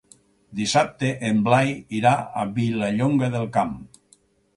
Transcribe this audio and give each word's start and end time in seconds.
Dissabte 0.59 1.09
en 1.27 1.43
Blai 1.47 1.69
irà 1.97 2.13
a 2.45 2.47
Vilallonga 2.55 3.29
del 3.37 3.47
Camp. 3.59 3.77